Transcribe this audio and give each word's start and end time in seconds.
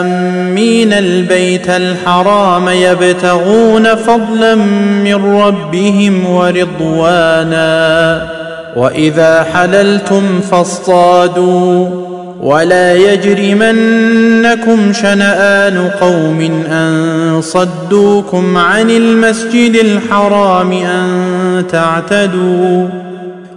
آمين 0.00 0.92
البيت 0.92 1.70
الحرام 1.70 2.68
يبتغون 2.68 3.94
فضلا 3.94 4.54
من 5.04 5.14
ربهم 5.14 6.26
ورضوانا 6.26 8.22
وإذا 8.76 9.46
حللتم 9.54 10.40
فاصطادوا 10.40 11.88
ولا 12.40 12.94
يجرمنكم 12.94 14.92
شنآن 14.92 15.90
قوم 16.00 16.40
أن 16.70 17.40
صدوكم 17.42 18.56
عن 18.56 18.90
المسجد 18.90 19.74
الحرام 19.74 20.72
أن 20.72 21.64
تعتدوا 21.72 22.88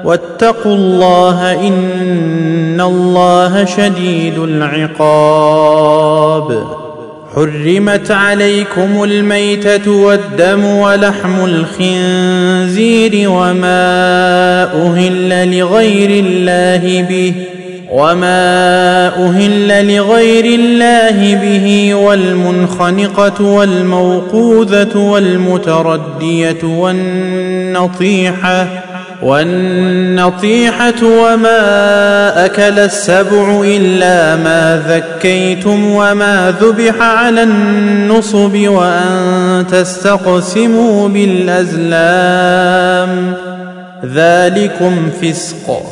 واتقوا 0.04 0.74
الله 0.74 1.52
إن 1.68 2.80
الله 2.80 3.64
شديد 3.64 4.38
العقاب. 4.38 6.02
حرمت 7.34 8.10
عليكم 8.10 9.04
الميتة 9.04 9.90
والدم 9.90 10.64
ولحم 10.64 11.44
الخنزير 11.44 13.30
وما 13.30 14.64
أهل 14.64 15.58
لغير 15.58 16.24
الله 16.24 17.06
به 17.08 17.34
وما 17.92 19.08
أهل 19.26 19.96
لغير 19.96 20.44
الله 20.44 21.34
به 21.34 21.94
والمنخنقة 21.94 23.44
والموقوذة 23.44 24.98
والمتردية 24.98 26.64
والنطيحة 26.64 28.66
والنطيحة 29.22 31.04
وما 31.04 32.44
أكل 32.44 32.78
السبع 32.78 33.60
إلا 33.64 34.36
ما 34.36 34.82
ذكيتم 34.88 35.90
وما 35.90 36.54
ذبح 36.60 36.94
على 37.00 37.42
النصب 37.42 38.68
وأن 38.68 39.64
تستقسموا 39.70 41.08
بالأزلام 41.08 42.52
ذلكم 44.04 45.10
فسق 45.22 45.91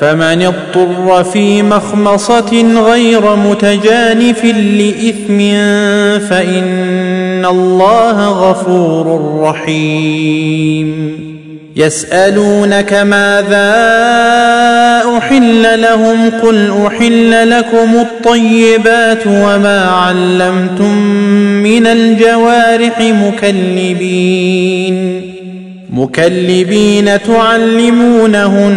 فمن 0.00 0.42
اضطر 0.42 1.24
في 1.24 1.62
مخمصة 1.62 2.82
غير 2.86 3.36
متجانف 3.36 4.44
لإثم 4.44 5.38
فإن 6.28 7.44
الله 7.44 8.28
غفور 8.28 9.36
رحيم. 9.40 11.26
يسألونك 11.76 12.92
ماذا 12.92 13.72
أحل 15.18 15.80
لهم 15.82 16.30
قل 16.42 16.86
أحل 16.86 17.50
لكم 17.50 17.96
الطيبات 18.00 19.26
وما 19.26 19.84
علمتم 19.84 20.98
من 21.62 21.86
الجوارح 21.86 23.00
مكلبين. 23.00 24.96
مكلبين 25.90 27.22
تعلمونهن 27.22 28.74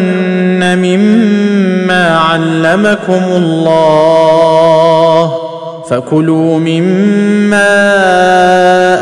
مما 0.78 2.18
علمكم 2.18 3.24
الله 3.36 4.70
فكلوا 5.90 6.60
مما 6.60 7.90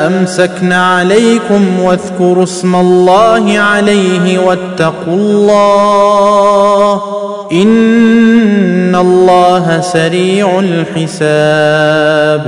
أمسكن 0.07 0.73
عليكم 0.73 1.79
واذكروا 1.79 2.44
اسم 2.44 2.75
الله 2.75 3.59
عليه 3.59 4.39
واتقوا 4.39 5.13
الله 5.16 7.01
إن 7.51 8.95
الله 8.95 9.81
سريع 9.81 10.59
الحساب 10.59 12.47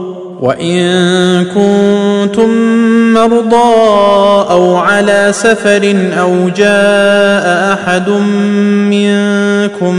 وإن 0.41 1.45
كنتم 1.45 2.49
مرضى 3.13 3.75
أو 4.49 4.75
على 4.75 5.27
سفر 5.31 5.95
أو 6.19 6.49
جاء 6.49 7.73
أحد 7.73 8.09
منكم 8.89 9.95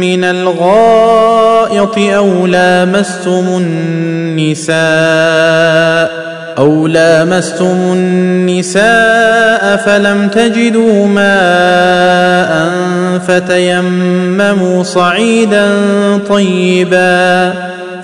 من 0.00 0.24
الغائط 0.24 1.98
أو 1.98 2.46
لامستم 2.46 3.44
النساء 4.36 4.78
أو 6.58 6.86
لامستم 6.86 7.92
النساء 7.92 9.76
فلم 9.76 10.28
تجدوا 10.28 11.06
ماء 11.06 12.68
فتيمموا 13.28 14.82
صعيدا 14.82 15.68
طيبا 16.28 17.77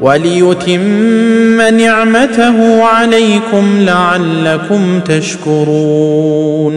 وليتم 0.00 1.60
نعمته 1.60 2.84
عليكم 2.84 3.78
لعلكم 3.80 5.00
تشكرون. 5.00 6.74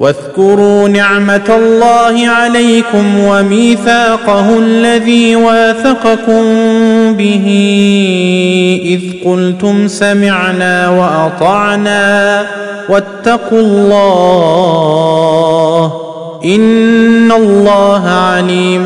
واذكروا 0.00 0.88
نعمة 0.88 1.48
الله 1.48 2.28
عليكم 2.28 3.18
وميثاقه 3.18 4.58
الذي 4.58 5.36
واثقكم 5.36 6.42
به 7.12 7.46
إذ 8.84 9.00
قلتم 9.24 9.88
سمعنا 9.88 10.88
وأطعنا 10.88 12.46
واتقوا 12.88 13.60
الله 13.60 14.90
ان 16.44 17.32
الله 17.32 18.08
عليم 18.08 18.84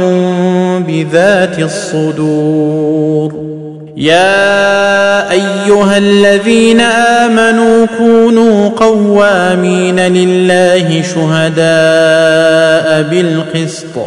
بذات 0.89 1.59
الصدور 1.59 3.33
يا 3.97 5.31
ايها 5.31 5.99
الذين 5.99 6.81
امنوا 6.81 7.87
كونوا 7.99 8.69
قوامين 8.69 10.01
لله 10.01 11.03
شهداء 11.03 13.03
بالقسط 13.11 14.07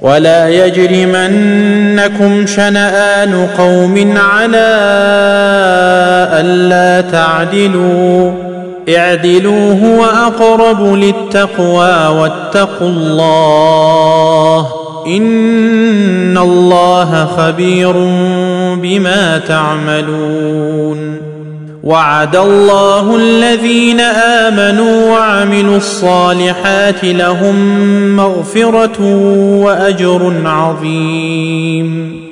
ولا 0.00 0.48
يجرمنكم 0.48 2.46
شنآن 2.46 3.46
قوم 3.58 4.14
على 4.16 4.72
ألا 6.32 7.10
تعدلوا 7.10 8.32
اعدلوا 8.88 9.72
هو 9.72 10.04
أقرب 10.04 10.94
للتقوى 10.94 12.06
واتقوا 12.20 12.88
الله 12.88 14.66
إن 15.06 16.38
الله 16.38 17.24
خبير 17.24 17.92
بما 18.76 19.38
تعملون 19.48 21.22
وعد 21.84 22.36
الله 22.36 23.16
الذين 23.16 24.00
آمنوا 24.00 25.10
وعملوا 25.10 25.76
الصالحات 25.76 27.04
لهم 27.04 27.56
مغفرة 28.16 29.04
وأجر 29.64 30.32
عظيم 30.44 32.31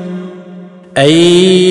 أن 0.97 1.09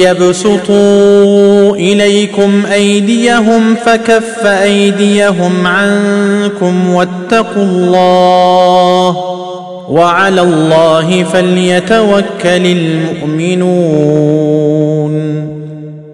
يبسطوا 0.00 1.76
إليكم 1.76 2.62
أيديهم 2.72 3.74
فكف 3.74 4.46
أيديهم 4.46 5.66
عنكم 5.66 6.94
واتقوا 6.94 7.62
الله 7.62 9.16
وعلى 9.90 10.40
الله 10.40 11.24
فليتوكل 11.24 12.66
المؤمنون 12.66 14.00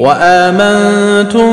وآمنتم 0.00 1.50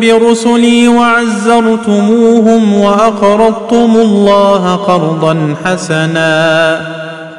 برسلي 0.00 0.88
وعزرتموهم 0.88 2.74
وأقرضتم 2.80 3.96
الله 3.96 4.76
قرضا 4.76 5.54
حسنا 5.64 6.80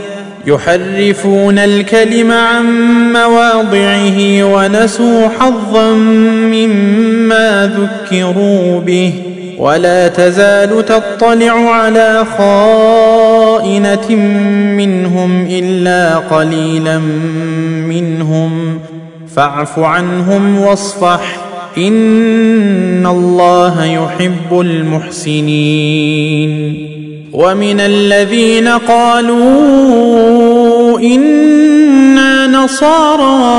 يحرفون 0.47 1.59
الكلم 1.59 2.31
عن 2.31 2.65
مواضعه 3.13 4.43
ونسوا 4.43 5.27
حظا 5.39 5.93
مما 6.51 7.71
ذكروا 7.79 8.79
به. 8.79 9.13
ولا 9.57 10.07
تزال 10.07 10.85
تطلع 10.85 11.51
على 11.51 12.25
خائنة 12.37 14.15
منهم 14.77 15.47
إلا 15.49 16.17
قليلا 16.17 16.97
منهم. 17.87 18.79
فاعف 19.35 19.79
عنهم 19.79 20.59
واصفح. 20.59 21.37
إن 21.77 23.07
الله 23.07 23.85
يحب 23.85 24.59
المحسنين. 24.59 26.90
ومن 27.33 27.79
الذين 27.79 28.67
قالوا 28.67 29.39
إنا 30.99 32.47
نصارى 32.47 33.51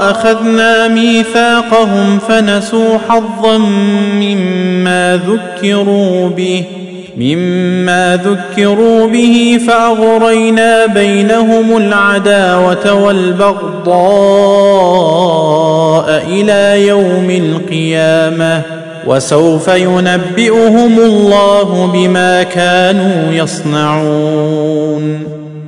أخذنا 0.00 0.88
ميثاقهم 0.88 2.18
فنسوا 2.18 2.98
حظا 3.08 3.58
مما 4.18 5.20
ذكروا 5.26 6.28
به 6.28 6.64
مما 7.18 8.20
ذكروا 8.24 9.06
به 9.06 9.60
فأغرينا 9.66 10.86
بينهم 10.86 11.76
العداوة 11.76 13.04
والبغضاء 13.04 13.88
إلى 16.28 16.86
يوم 16.86 17.30
القيامة. 17.30 18.77
وسوف 19.08 19.68
ينبئهم 19.68 20.98
الله 20.98 21.86
بما 21.92 22.42
كانوا 22.42 23.32
يصنعون. 23.32 24.98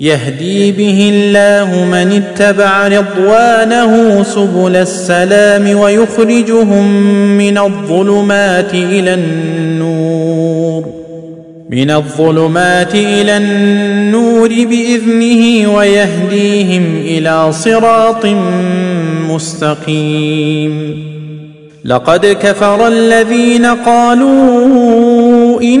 يهدي 0.00 0.72
به 0.72 1.10
الله 1.14 1.84
من 1.84 2.22
اتبع 2.22 2.88
رضوانه 2.88 4.22
سبل 4.22 4.76
السلام 4.76 5.78
ويخرجهم 5.78 7.02
من 7.38 7.58
الظلمات 7.58 8.74
إلى 8.74 9.14
النور. 9.14 10.84
من 11.70 11.90
الظلمات 11.90 12.94
إلى 12.94 13.36
النور 13.36 14.48
بإذنه 14.48 15.74
ويهديهم 15.76 17.02
إلى 17.04 17.52
صراط 17.52 18.26
مستقيم. 19.30 21.04
لقد 21.84 22.26
كفر 22.26 22.88
الذين 22.88 23.66
قالوا 23.66 25.62
إن 25.62 25.80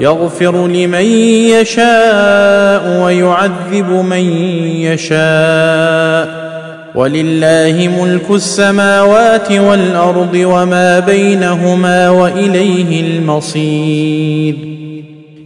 يغفر 0.00 0.68
لمن 0.68 1.04
يشاء 1.50 3.02
ويعذب 3.02 3.90
من 3.90 4.32
يشاء. 4.76 6.50
ولله 6.94 7.90
ملك 8.02 8.30
السماوات 8.30 9.52
والأرض 9.52 10.34
وما 10.34 10.98
بينهما 10.98 12.10
وإليه 12.10 13.00
المصير. 13.00 14.54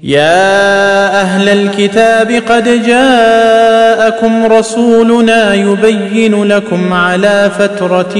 يا 0.02 1.20
أهل 1.20 1.48
الكتاب 1.48 2.42
قد 2.48 2.82
جاءكم 2.86 4.46
رسولنا 4.46 5.54
يبين 5.54 6.44
لكم 6.44 6.92
على 6.92 7.50
فترة 7.58 8.18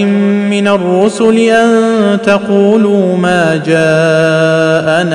من 0.50 0.68
الرسل 0.68 1.38
أن 1.38 2.18
تقولوا 2.26 3.16
ما 3.16 3.62
جاءنا. 3.66 5.14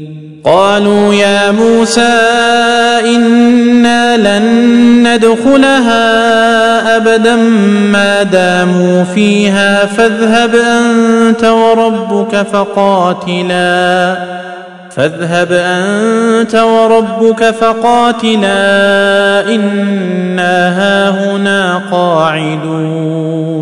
قالوا 0.45 1.13
يا 1.13 1.51
موسى 1.51 2.19
إنا 3.15 4.17
لن 4.17 4.45
ندخلها 5.07 6.01
أبدا 6.97 7.35
ما 7.91 8.23
داموا 8.23 9.03
فيها 9.03 9.85
فاذهب 9.85 10.55
أنت 10.55 11.43
وربك 11.43 12.35
فقاتلا 12.53 14.15
فاذهب 14.95 15.51
أنت 15.51 16.55
وربك 16.55 17.43
فقاتلا 17.43 18.51
إنا 19.55 20.69
هاهنا 20.79 21.81
قاعدون 21.91 23.61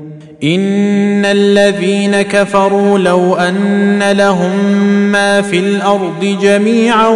ان 0.43 1.25
الذين 1.25 2.21
كفروا 2.21 2.99
لو 2.99 3.35
ان 3.35 4.11
لهم 4.11 4.65
ما 5.11 5.41
في 5.41 5.59
الأرض 5.59 6.37
جميعا 6.41 7.07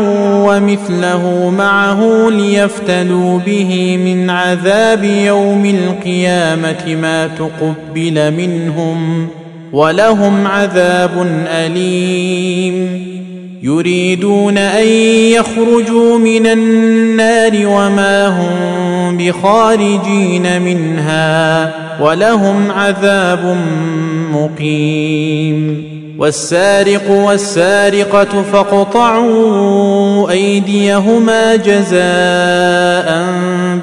ومثله 0.46 1.50
معه 1.58 2.30
ليفتدوا 2.30 3.40
به 3.40 3.98
من 3.98 4.30
عذاب 4.30 5.04
يوم 5.04 5.66
القيامه 5.66 6.96
ما 7.02 7.28
تقبل 7.28 8.32
منهم 8.32 9.28
ولهم 9.74 10.48
عذاب 10.48 11.28
اليم 11.48 13.06
يريدون 13.64 14.58
ان 14.58 14.88
يخرجوا 15.32 16.18
من 16.18 16.48
النار 16.48 17.52
وما 17.54 18.28
هم 18.28 18.95
بخارجين 19.12 20.62
منها 20.62 21.72
ولهم 22.02 22.72
عذاب 22.72 23.58
مقيم. 24.34 25.96
والسارق 26.20 27.12
والسارقة 27.12 28.44
فاقطعوا 28.54 30.30
أيديهما 30.30 31.56
جزاء 31.56 33.26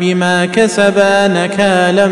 بما 0.00 0.48
كسبا 0.52 1.28
نكالا 1.28 2.06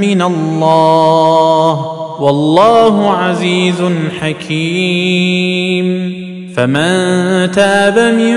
من 0.00 0.22
الله. 0.22 1.86
والله 2.20 3.16
عزيز 3.16 3.82
حكيم. 4.20 5.86
فمن 6.56 7.50
تاب 7.50 7.98
من 7.98 8.36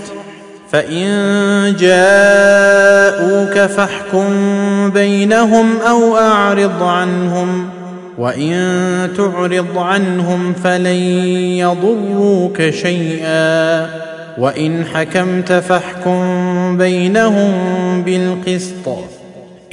فان 0.71 1.75
جاءوك 1.79 3.59
فاحكم 3.69 4.29
بينهم 4.89 5.77
أو 5.77 6.17
اعرض 6.17 6.83
عنهم 6.83 7.69
وان 8.17 9.09
تعرض 9.17 9.77
عنهم 9.77 10.53
فلن 10.53 10.85
يضروك 11.57 12.69
شيئا 12.69 13.89
وان 14.37 14.85
حكمت 14.85 15.53
فاحكم 15.53 16.77
بينهم 16.77 17.51
بالقسط 18.05 18.87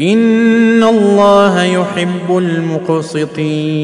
ان 0.00 0.82
الله 0.82 1.64
يحب 1.64 2.38
المقسطين 2.38 3.78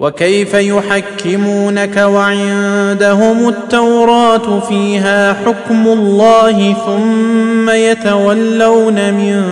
وكيف 0.00 0.54
يحكمونك 0.54 1.96
وعندهم 1.96 3.48
التوراة 3.48 4.60
فيها 4.60 5.32
حكم 5.32 5.86
الله 5.86 6.74
ثم 6.86 7.70
يتولون 7.70 9.14
من 9.14 9.42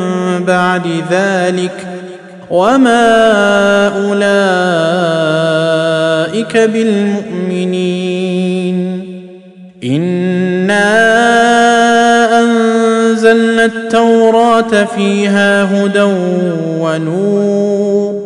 بعد 0.46 0.86
ذلك 1.10 1.86
وما 2.50 3.06
أولئك 3.88 4.26
بالمؤمنين 6.56 8.06
إنا 9.84 10.86
أنزلنا 12.40 13.64
التوراة 13.64 14.84
فيها 14.96 15.64
هدى 15.64 16.02
ونور 16.80 18.25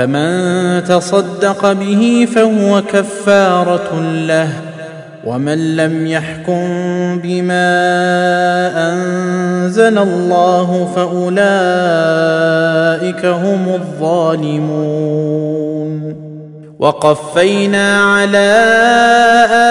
فمن 0.00 0.84
تصدق 0.84 1.72
به 1.72 2.28
فهو 2.34 2.82
كفارة 2.92 4.00
له 4.26 4.48
ومن 5.26 5.76
لم 5.76 6.06
يحكم 6.06 6.68
بما 7.22 7.68
أنزل 8.92 9.98
الله 9.98 10.88
فأولئك 10.96 11.36
هم 13.24 13.68
الظالمون. 13.74 15.00
وقفينا 16.78 18.04
على 18.04 18.66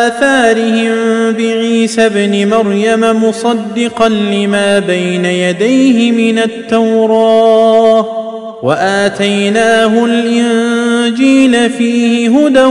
آثارهم 0.07 0.95
بعيسى 1.33 2.05
ابن 2.05 2.49
مريم 2.49 3.23
مصدقا 3.23 4.09
لما 4.09 4.79
بين 4.79 5.25
يديه 5.25 6.11
من 6.11 6.39
التوراة. 6.39 8.28
وآتيناه 8.63 10.05
الإنجيل 10.05 11.69
فيه 11.69 12.29
هدى 12.29 12.65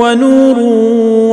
ونور 0.00 0.58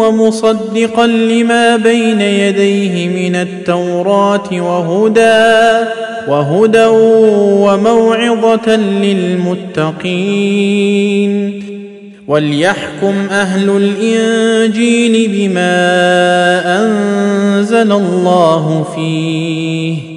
ومصدقا 0.05 1.07
لما 1.07 1.75
بين 1.75 2.21
يديه 2.21 3.07
من 3.07 3.35
التوراة 3.35 4.49
وهدى 4.51 5.87
وهدى 6.27 6.85
وموعظة 7.65 8.75
للمتقين 10.07 11.63
وليحكم 12.27 13.13
أهل 13.31 13.69
الإنجيل 13.69 15.31
بما 15.31 15.71
أنزل 16.65 17.91
الله 17.91 18.85
فيه 18.95 20.16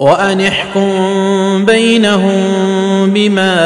وأن 0.00 0.40
احكم 0.40 1.64
بينهم 1.64 2.40
بما 3.06 3.56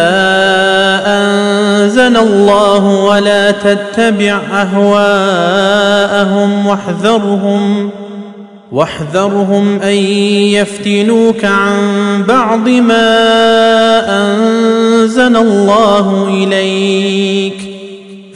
أنزل 1.07 2.17
الله 2.17 2.87
ولا 2.87 3.51
تتبع 3.51 4.41
أهواءهم 4.53 5.67
واحذرهم 6.67 7.91
واحذرهم 8.73 9.83
أن 9.83 9.95
يفتنوك 10.59 11.45
عن 11.45 11.79
بعض 12.29 12.69
ما 12.69 13.07
أنزل 14.09 15.37
الله 15.37 16.29
إليك. 16.29 17.74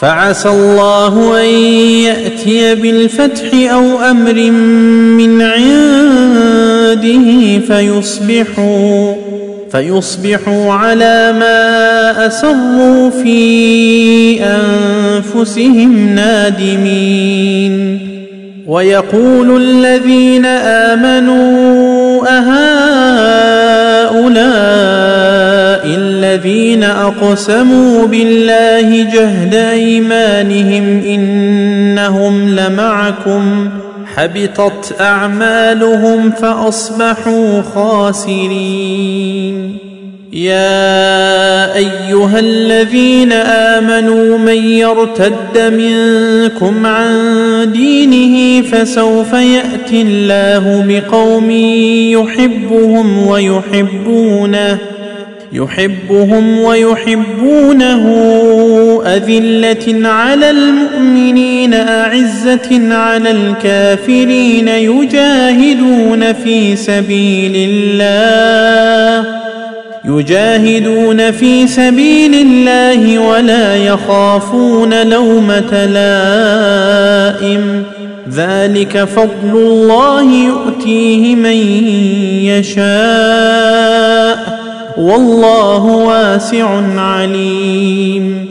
فعسى 0.00 0.48
الله 0.48 1.40
أن 1.40 1.48
يأتي 2.04 2.74
بالفتح 2.74 3.72
أو 3.72 3.98
أمر 3.98 4.50
من 5.20 5.42
عنده 5.42 7.20
فيصبحوا 7.66 9.14
فيصبحوا 9.72 10.72
على 10.72 11.32
ما 11.40 12.26
أسروا 12.26 13.10
في 13.10 14.44
أنفسهم 14.44 16.14
نادمين. 16.14 18.00
ويقول 18.66 19.62
الذين 19.62 20.46
آمنوا 20.46 22.40
اهؤلاء 24.10 25.86
الذين 25.86 26.84
أقسموا 26.84 28.06
بالله 28.06 29.02
جهد 29.02 29.54
أيمانهم 29.54 31.02
إنهم 31.04 32.48
لمعكم 32.48 33.70
حبطت 34.16 35.00
أعمالهم 35.00 36.30
فأصبحوا 36.30 37.62
خاسرين. 37.74 39.10
يا 40.32 41.74
أيها 41.76 42.38
الذين 42.38 43.32
آمنوا 43.32 44.38
من 44.38 44.64
يرتد 44.64 45.58
منكم 45.58 46.86
عن 46.86 47.12
دينه 47.72 48.62
فسوف 48.62 49.32
يأتي 49.32 50.02
الله 50.02 50.84
بقوم 50.88 51.50
يحبهم 52.10 53.26
ويحبونه 53.26 54.78
يحبهم 55.52 56.58
ويحبونه 56.60 58.04
أذلة 59.06 60.08
على 60.08 60.50
المؤمنين 60.50 61.74
أعزة 61.74 62.94
على 62.94 63.30
الكافرين 63.30 64.68
يجاهدون 64.68 66.32
في 66.32 66.76
سبيل 66.76 67.52
الله. 67.56 69.40
يجاهدون 70.04 71.30
في 71.30 71.66
سبيل 71.66 72.34
الله 72.34 73.18
ولا 73.18 73.76
يخافون 73.76 75.06
لومة 75.06 75.86
لائم. 75.86 77.82
ذلك 78.34 79.04
فضل 79.04 79.54
الله 79.54 80.22
يؤتيه 80.22 81.34
من 81.34 81.56
يشاء. 82.44 84.60
والله 84.98 85.84
واسع 85.84 86.80
عليم. 86.96 88.46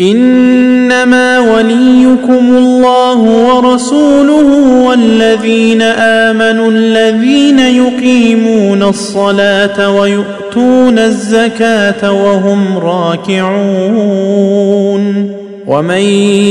إنما 0.00 1.38
وليكم 1.38 2.56
الله 2.56 3.18
ورسوله 3.18 4.82
والذين 4.86 5.82
آمنوا 5.82 6.70
الذين 6.70 7.58
يقيمون 7.58 8.82
الصلاة 8.82 9.90
ويؤتون 9.90 10.39
الزكاة 10.98 12.12
وهم 12.12 12.78
راكعون. 12.78 14.60
ومن 15.66 16.00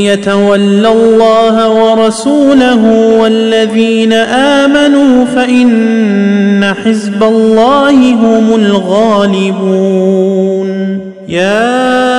يتول 0.05 0.85
الله 0.85 1.69
ورسوله 1.69 2.85
والذين 3.21 4.13
آمنوا 4.13 5.25
فإن 5.25 6.73
حزب 6.85 7.23
الله 7.23 8.13
هم 8.13 8.55
الغالبون. 8.55 9.89
يا 11.27 12.18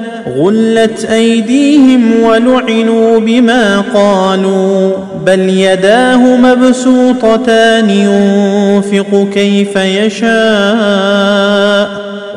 غلت 0.27 1.05
أيديهم 1.05 2.23
ولعنوا 2.23 3.19
بما 3.19 3.83
قالوا 3.93 4.91
بل 5.25 5.39
يداه 5.39 6.35
مبسوطتان 6.37 7.89
ينفق 7.89 9.27
كيف 9.33 9.75
يشاء 9.75 10.31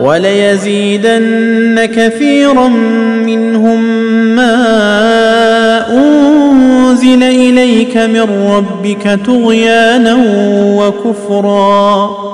وليزيدن 0.01 1.85
كثيرا 1.85 2.69
منهم 3.27 3.83
ما 4.37 4.55
أنزل 5.91 7.23
إليك 7.23 7.97
من 7.97 8.49
ربك 8.51 9.19
طغيانا 9.27 10.19
وكفرا. 10.79 12.34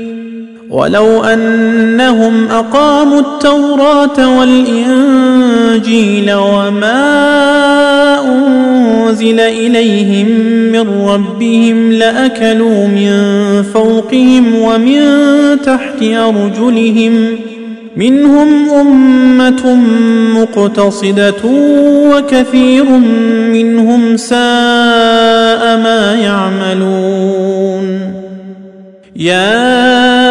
ولو 0.71 1.23
أنهم 1.23 2.47
أقاموا 2.47 3.19
التوراة 3.19 4.39
والإنجيل 4.39 6.33
وما 6.33 7.01
أنزل 8.25 9.39
إليهم 9.39 10.27
من 10.71 11.07
ربهم 11.07 11.91
لأكلوا 11.91 12.87
من 12.87 13.11
فوقهم 13.73 14.55
ومن 14.55 15.01
تحت 15.65 16.03
أرجلهم 16.03 17.27
منهم 17.95 18.69
أمة 18.69 19.75
مقتصدة 20.35 21.43
وكثير 22.13 22.85
منهم 23.53 24.17
ساء 24.17 25.77
ما 25.77 26.17
يعملون. 26.23 28.11
يا 29.15 30.30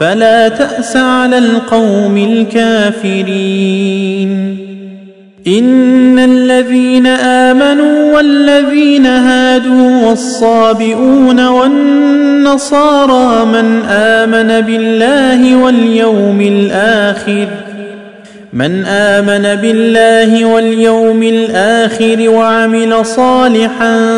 فلا 0.00 0.48
تأس 0.48 0.96
على 0.96 1.38
القوم 1.38 2.16
الكافرين. 2.16 3.88
إن 5.46 6.18
الذين 6.18 7.06
آمنوا 7.06 8.16
والذين 8.16 9.06
هادوا 9.06 10.08
والصابئون 10.08 11.46
والنصارى 11.48 13.44
من 13.44 13.82
آمن 13.90 14.60
بالله 14.60 15.56
واليوم 15.56 16.40
الآخر 16.40 17.48
من 18.52 18.84
آمن 18.84 19.60
بالله 19.60 20.44
واليوم 20.44 21.22
الآخر 21.22 22.28
وعمل 22.28 23.06
صالحا 23.06 24.17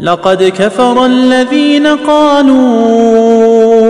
لقد 0.00 0.42
كفر 0.42 1.06
الذين 1.06 1.86
قالوا 1.86 2.58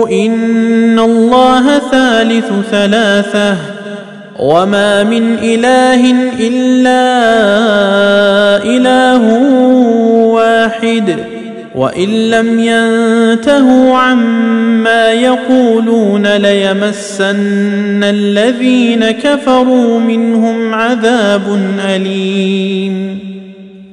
إن 0.09 0.99
الله 0.99 1.79
ثالث 1.79 2.45
ثلاثة 2.71 3.55
وما 4.39 5.03
من 5.03 5.37
إله 5.43 6.11
إلا 6.39 7.03
إله 8.63 9.23
واحد 10.33 11.15
وإن 11.75 12.29
لم 12.29 12.59
ينتهوا 12.59 13.97
عما 13.97 15.11
يقولون 15.11 16.27
ليمسن 16.35 18.03
الذين 18.03 19.11
كفروا 19.11 19.99
منهم 19.99 20.73
عذاب 20.73 21.59
أليم 21.85 23.19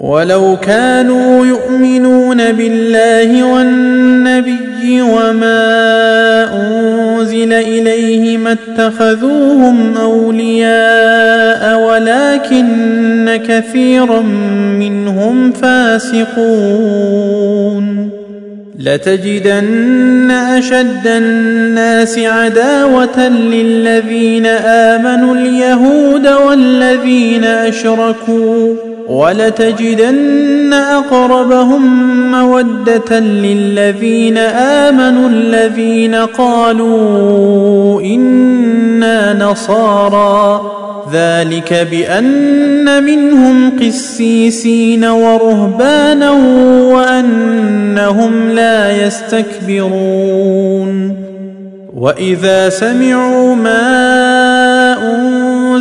ولو 0.00 0.56
كانوا 0.62 1.46
يؤمنون 1.46 2.52
بالله 2.52 3.44
والنبي 3.44 5.02
وما 5.02 5.56
أنزل 6.54 7.52
إليه 7.52 8.38
ما 8.38 8.52
اتخذوهم 8.52 9.96
أولياء 9.96 11.80
ولكن 11.88 13.40
كثيرا 13.48 14.20
منهم 14.80 15.52
فاسقون. 15.52 16.26
لتجدن 18.78 20.30
أشد 20.30 21.06
الناس 21.06 22.18
عداوة 22.18 23.28
للذين 23.28 24.46
آمنوا 24.46 25.34
اليهود 25.34 26.26
والذين 26.26 27.44
أشركوا. 27.44 28.85
ولتجدن 29.08 30.72
أقربهم 30.72 31.82
مودة 32.30 33.20
للذين 33.20 34.38
آمنوا 34.38 35.28
الذين 35.28 36.14
قالوا 36.14 38.00
إنا 38.00 39.44
نصارى. 39.44 40.72
ذلك 41.12 41.88
بأن 41.90 43.04
منهم 43.04 43.78
قسيسين 43.78 45.04
ورهبانا 45.04 46.30
وأنهم 46.94 48.50
لا 48.50 49.06
يستكبرون. 49.06 50.16
وإذا 51.96 52.68
سمعوا 52.68 53.54
ما 53.54 54.35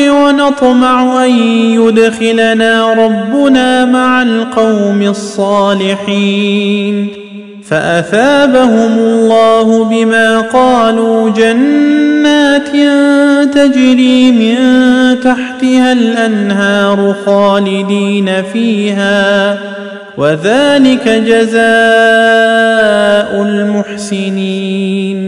ونطمع 0.00 1.24
أن 1.24 1.30
يدخلنا 1.80 2.92
ربنا 2.92 3.84
مع 3.84 4.22
القوم 4.22 5.02
الصالحين. 5.02 7.08
فأثابهم 7.68 8.98
الله 8.98 9.84
بما 9.84 10.40
قالوا 10.40 11.30
جنات 11.30 12.68
تجري 13.54 14.32
من 14.32 14.56
تحتها 15.20 15.92
الأنهار 15.92 17.14
خالدين 17.26 18.42
فيها 18.52 19.58
وذلك 20.16 21.08
جزاء 21.08 21.58
المحسنين. 23.42 25.27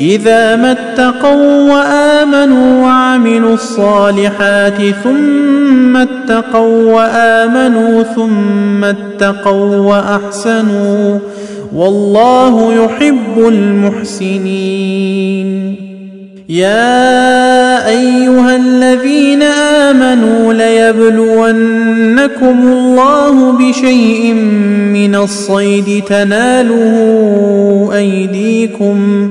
إذا 0.00 0.56
ما 0.56 0.72
اتقوا 0.72 1.72
وآمنوا 1.72 2.82
وعملوا 2.82 3.54
الصالحات 3.54 4.82
ثم 5.04 5.96
اتقوا 5.96 6.92
وآمنوا 6.92 8.02
ثم 8.02 8.84
اتقوا 8.84 9.76
وأحسنوا 9.76 11.18
والله 11.74 12.84
يحب 12.84 13.38
المحسنين. 13.48 15.06
يا 16.48 17.88
أيها 17.88 18.56
الذين 18.56 19.42
آمنوا 19.42 20.52
ليبلونكم 20.52 22.06
الله 22.72 23.52
بشيء 23.52 24.32
من 24.92 25.14
الصيد 25.14 26.04
تناله 26.08 27.90
أيديكم 27.94 29.30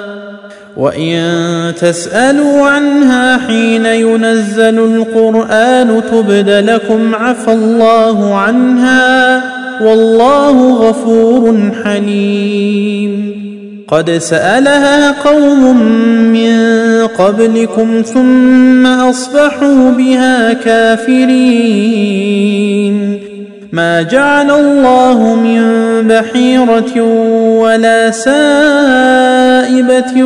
وإن 0.77 1.73
تسألوا 1.81 2.67
عنها 2.67 3.37
حين 3.37 3.85
ينزل 3.85 4.79
القرآن 4.79 6.01
تبد 6.11 6.49
لكم 6.49 7.15
عفى 7.15 7.53
الله 7.53 8.35
عنها 8.35 9.43
والله 9.81 10.73
غفور 10.73 11.71
حليم. 11.83 13.41
قد 13.87 14.11
سألها 14.11 15.11
قوم 15.11 15.77
من 16.33 16.57
قبلكم 17.07 18.01
ثم 18.01 18.85
أصبحوا 18.85 19.91
بها 19.91 20.53
كافرين. 20.53 22.31
ما 23.71 24.01
جعل 24.01 24.51
الله 24.51 25.35
من 25.35 25.61
بحيرة 26.07 27.01
ولا 27.59 28.11
سائبه 29.61 30.23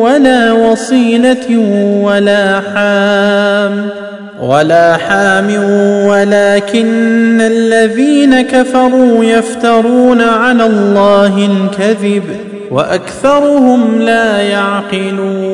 ولا 0.00 0.52
وصيلة 0.52 1.58
ولا 2.02 2.60
حام 2.60 3.88
ولا 4.40 4.96
حام 4.96 5.50
ولكن 6.08 7.40
الذين 7.40 8.42
كفروا 8.42 9.24
يفترون 9.24 10.20
على 10.20 10.66
الله 10.66 11.46
الكذب 11.46 12.24
وأكثرهم 12.70 13.98
لا 14.02 14.40
يعقلون. 14.40 15.53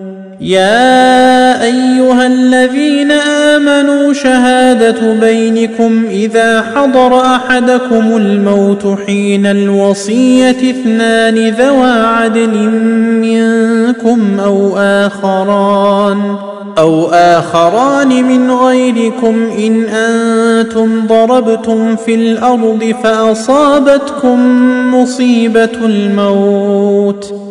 يا 0.41 1.63
أيها 1.63 2.27
الذين 2.27 3.11
آمنوا 3.11 4.13
شهادة 4.13 5.13
بينكم 5.13 6.05
إذا 6.09 6.61
حضر 6.61 7.21
أحدكم 7.21 8.17
الموت 8.17 8.97
حين 9.05 9.45
الوصية 9.45 10.49
اثنان 10.49 11.49
ذوى 11.49 11.91
عدل 11.91 12.69
منكم 13.21 14.39
أو 14.39 14.77
آخران 14.77 16.35
أو 16.77 17.05
آخران 17.13 18.23
من 18.23 18.51
غيركم 18.51 19.49
إن 19.57 19.83
أنتم 19.83 21.07
ضربتم 21.07 21.95
في 21.95 22.15
الأرض 22.15 22.95
فأصابتكم 23.03 24.39
مصيبة 24.95 25.69
الموت 25.85 27.50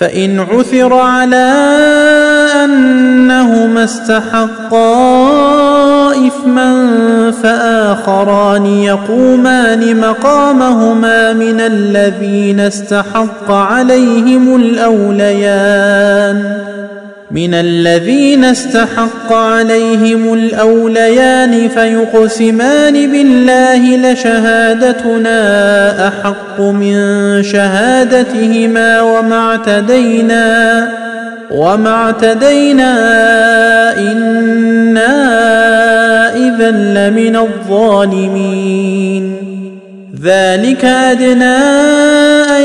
فإن 0.00 0.40
عثر 0.40 0.94
على 0.94 1.52
أنهما 2.64 3.84
استحقا 3.84 4.90
إثما 6.26 7.30
فآخران 7.42 8.66
يقومان 8.66 10.00
مقامهما 10.00 11.32
من 11.32 11.60
الذين 11.60 12.60
استحق 12.60 13.50
عليهم 13.50 14.56
الأوليان. 14.56 15.90
من 17.30 17.54
الذين 17.54 18.44
استحق 18.44 19.32
عليهم 19.32 20.34
الأوليان 20.34 21.68
فيقسمان 21.68 22.92
بالله 22.92 24.12
لشهادتنا 24.12 26.08
أحق 26.08 26.60
من 26.60 26.94
شهادتهما 27.42 29.00
وما 29.00 29.50
اعتدينا 29.50 30.88
وما 31.50 31.90
اعتدينا 31.90 32.92
إنا 33.98 35.16
إذا 36.36 36.50
إذا 36.60 36.70
لمن 36.70 37.36
الظالمين. 37.36 39.36
ذلك 40.24 40.84
أدنى 40.84 41.56
أن 42.58 42.64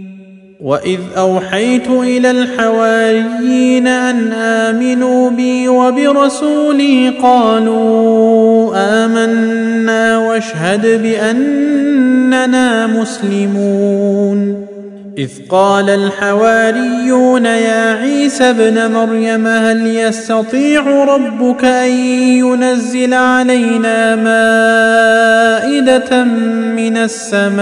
واذ 0.61 0.99
اوحيت 1.17 1.87
إلى 1.87 2.31
الحواريين 2.31 3.87
ان 3.87 4.33
امنوا 4.33 5.29
بي 5.29 5.67
وبرسولي 5.67 7.09
قالوا 7.23 8.71
امنا 9.05 10.17
واشهد 10.17 11.01
باننا 11.01 12.87
مسلمون 12.87 14.67
اذ 15.17 15.29
قال 15.49 15.89
الحواريون 15.89 17.45
يا 17.45 17.93
عيسى 17.93 18.43
ابن 18.43 18.91
مريم 18.91 19.47
هل 19.47 19.87
يستطيع 19.87 21.03
ربك 21.03 21.65
ان 21.65 21.91
ينزل 21.91 23.13
علينا 23.13 24.15
مائده 24.15 25.43
من 26.75 26.97
السماء 26.97 27.61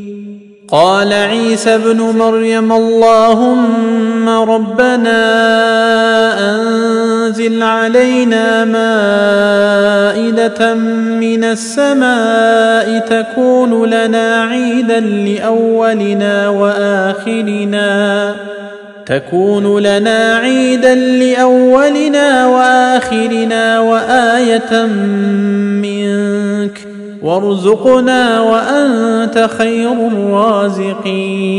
قال 0.71 1.13
عيسى 1.13 1.75
ابن 1.75 1.97
مريم 1.97 2.71
اللهم 2.71 4.29
ربنا 4.29 5.21
أنزل 6.55 7.63
علينا 7.63 8.65
مائدة 8.65 9.93
من 11.19 11.43
السماء 11.43 12.99
تكون 12.99 13.89
لنا 13.89 14.43
عيدا 14.43 14.99
لأولنا 14.99 16.49
وآخرنا 16.49 18.35
تكون 19.05 19.79
لنا 19.79 20.35
عيدا 20.35 20.95
لأولنا 20.95 22.47
وآخرنا 22.47 23.79
وآية 23.79 24.85
منك 24.85 25.90
وارزقنا 27.23 28.41
وانت 28.41 29.49
خير 29.57 30.07
الرازقين 30.07 31.51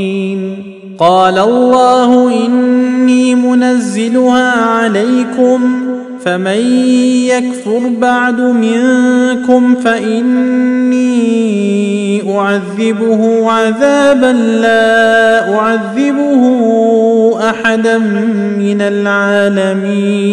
قال 0.99 1.39
الله 1.39 2.29
اني 2.47 3.35
منزلها 3.35 4.53
عليكم 4.53 5.61
فمن 6.25 6.77
يكفر 7.27 7.81
بعد 8.01 8.41
منكم 8.41 9.75
فاني 9.75 11.13
اعذبه 12.39 13.51
عذابا 13.51 14.33
لا 14.63 15.55
اعذبه 15.55 16.43
احدا 17.51 17.99
من 18.59 18.81
العالمين 18.81 20.33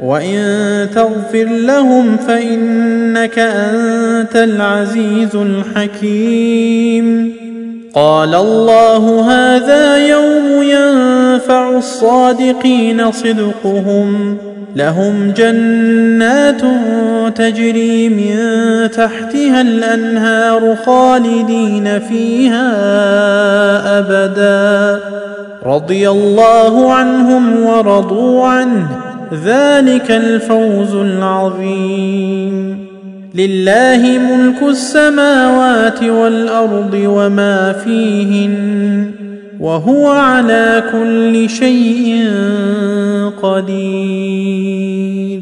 وان 0.00 0.88
تغفر 0.94 1.44
لهم 1.44 2.16
فانك 2.16 3.38
انت 3.38 4.36
العزيز 4.36 5.36
الحكيم 5.36 7.34
قال 7.94 8.34
الله 8.34 9.30
هذا 9.30 9.96
يوم 9.96 10.62
ينفع 10.62 11.76
الصادقين 11.76 13.12
صدقهم 13.12 14.36
لهم 14.76 15.32
جنات 15.36 16.60
تجري 17.36 18.08
من 18.08 18.36
تحتها 18.90 19.60
الانهار 19.60 20.76
خالدين 20.86 21.98
فيها 21.98 22.68
ابدا 23.98 25.00
رضي 25.66 26.10
الله 26.10 26.92
عنهم 26.92 27.64
ورضوا 27.64 28.46
عنه 28.46 29.03
ذلك 29.44 30.10
الفوز 30.10 30.94
العظيم. 30.94 32.86
لله 33.34 34.18
ملك 34.18 34.62
السماوات 34.62 36.02
والأرض 36.02 36.94
وما 36.94 37.72
فيهن 37.72 39.10
وهو 39.60 40.08
على 40.08 40.82
كل 40.92 41.50
شيء 41.50 42.30
قدير. 43.42 45.40